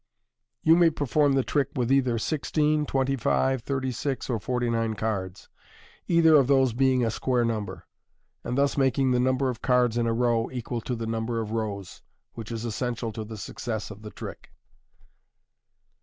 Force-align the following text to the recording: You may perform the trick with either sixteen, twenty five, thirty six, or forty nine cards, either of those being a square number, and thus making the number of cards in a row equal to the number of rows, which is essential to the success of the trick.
You 0.63 0.75
may 0.75 0.89
perform 0.89 1.33
the 1.33 1.43
trick 1.43 1.67
with 1.75 1.91
either 1.91 2.17
sixteen, 2.17 2.87
twenty 2.87 3.15
five, 3.15 3.61
thirty 3.61 3.91
six, 3.91 4.31
or 4.31 4.39
forty 4.39 4.67
nine 4.67 4.95
cards, 4.95 5.47
either 6.07 6.33
of 6.37 6.47
those 6.47 6.73
being 6.73 7.05
a 7.05 7.11
square 7.11 7.45
number, 7.45 7.85
and 8.43 8.57
thus 8.57 8.79
making 8.79 9.11
the 9.11 9.19
number 9.19 9.47
of 9.49 9.61
cards 9.61 9.97
in 9.99 10.07
a 10.07 10.13
row 10.13 10.49
equal 10.49 10.81
to 10.81 10.95
the 10.95 11.05
number 11.05 11.39
of 11.39 11.51
rows, 11.51 12.01
which 12.33 12.51
is 12.51 12.65
essential 12.65 13.11
to 13.11 13.23
the 13.23 13.37
success 13.37 13.91
of 13.91 14.01
the 14.01 14.09
trick. 14.09 14.49